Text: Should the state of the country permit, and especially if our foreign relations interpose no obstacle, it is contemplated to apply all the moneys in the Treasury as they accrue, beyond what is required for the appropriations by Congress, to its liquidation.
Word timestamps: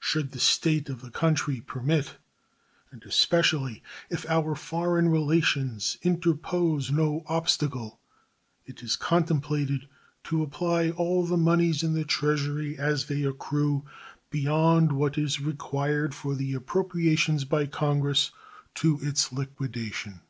Should 0.00 0.32
the 0.32 0.40
state 0.40 0.88
of 0.88 1.02
the 1.02 1.10
country 1.10 1.60
permit, 1.60 2.16
and 2.90 3.02
especially 3.04 3.82
if 4.08 4.24
our 4.26 4.54
foreign 4.54 5.10
relations 5.10 5.98
interpose 6.00 6.90
no 6.90 7.24
obstacle, 7.26 8.00
it 8.64 8.82
is 8.82 8.96
contemplated 8.96 9.86
to 10.24 10.42
apply 10.42 10.92
all 10.92 11.26
the 11.26 11.36
moneys 11.36 11.82
in 11.82 11.92
the 11.92 12.06
Treasury 12.06 12.78
as 12.78 13.04
they 13.04 13.22
accrue, 13.24 13.84
beyond 14.30 14.92
what 14.92 15.18
is 15.18 15.42
required 15.42 16.14
for 16.14 16.34
the 16.34 16.54
appropriations 16.54 17.44
by 17.44 17.66
Congress, 17.66 18.30
to 18.76 18.98
its 19.02 19.30
liquidation. 19.30 20.22